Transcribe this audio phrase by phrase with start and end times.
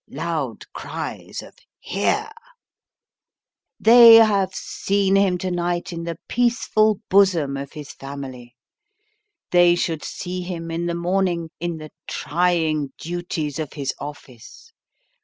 [0.09, 2.27] (Loud cries of" Hear!")
[3.79, 8.55] They have seen him to night in the peaceful bosom of his family;
[9.51, 14.73] they should see him in the morning, in the trying duties of his office.